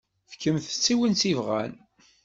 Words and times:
Fkemt-tt 0.31 0.87
i 0.93 0.95
win 0.97 1.13
i 1.15 1.19
tebɣamt. 1.21 1.79